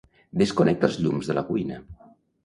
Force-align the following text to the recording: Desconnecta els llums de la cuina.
Desconnecta 0.41 0.87
els 0.91 0.97
llums 1.03 1.29
de 1.31 1.35
la 1.39 1.43
cuina. 1.51 1.77